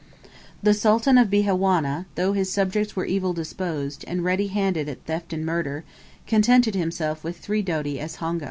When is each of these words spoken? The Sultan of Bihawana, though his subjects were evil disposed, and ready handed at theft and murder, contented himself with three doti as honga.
The 0.63 0.73
Sultan 0.73 1.19
of 1.19 1.29
Bihawana, 1.29 2.07
though 2.15 2.33
his 2.33 2.51
subjects 2.51 2.95
were 2.95 3.05
evil 3.05 3.33
disposed, 3.33 4.03
and 4.07 4.23
ready 4.23 4.47
handed 4.47 4.89
at 4.89 5.05
theft 5.05 5.31
and 5.31 5.45
murder, 5.45 5.83
contented 6.25 6.73
himself 6.73 7.23
with 7.23 7.37
three 7.37 7.61
doti 7.61 7.99
as 7.99 8.15
honga. 8.15 8.39